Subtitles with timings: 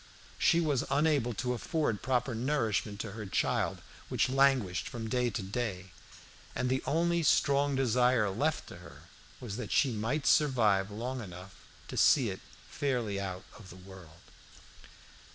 [0.39, 5.43] She was unable to afford proper nourishment to her child, which languished from day to
[5.43, 5.91] day,
[6.55, 9.03] and the only strong desire left to her
[9.39, 11.53] was that she might survive long enough
[11.87, 14.21] to see it fairly out of the world.